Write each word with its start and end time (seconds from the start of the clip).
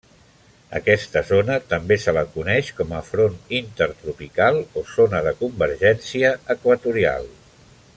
Aquesta 0.77 1.21
zona, 1.31 1.57
també 1.73 1.97
se 2.05 2.15
la 2.19 2.23
coneix 2.37 2.71
com 2.79 2.95
a 2.99 3.03
front 3.11 3.37
intertropical 3.61 4.61
o 4.83 4.87
zona 4.97 5.25
de 5.31 5.37
convergència 5.45 6.37
equatorial. 6.59 7.33